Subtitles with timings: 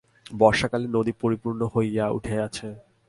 [0.33, 2.67] বর্ষাকালে নদী পরিপূর্ণ হইয়া উঠিয়াছে।